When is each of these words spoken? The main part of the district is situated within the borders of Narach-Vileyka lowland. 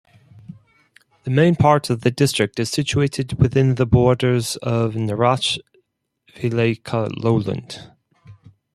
The 1.25 1.29
main 1.29 1.55
part 1.55 1.91
of 1.91 2.01
the 2.01 2.09
district 2.09 2.59
is 2.59 2.71
situated 2.71 3.33
within 3.39 3.75
the 3.75 3.85
borders 3.85 4.55
of 4.57 4.95
Narach-Vileyka 4.95 7.11
lowland. 7.23 7.91